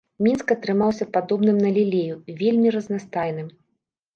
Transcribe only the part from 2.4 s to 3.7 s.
вельмі разнастайным.